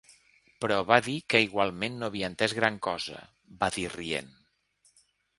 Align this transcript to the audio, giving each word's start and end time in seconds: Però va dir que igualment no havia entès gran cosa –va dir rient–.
Però 0.63 0.77
va 0.91 0.95
dir 1.07 1.17
que 1.33 1.41
igualment 1.47 1.99
no 2.03 2.07
havia 2.07 2.29
entès 2.33 2.55
gran 2.59 2.79
cosa 2.87 3.19
–va 3.59 3.69
dir 3.75 3.85
rient–. 3.97 4.33